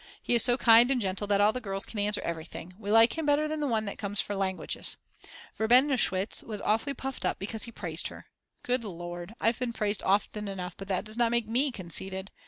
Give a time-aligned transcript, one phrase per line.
[0.19, 3.19] He is so kind and gentle that all the girls can answer everything; we like
[3.19, 4.97] him better than the one who comes for languages.
[5.59, 8.25] Verbenowitsch was awfully puffed up because he praised her.
[8.63, 12.31] Good Lord, I've been praised often enough, but that does not make me conceited.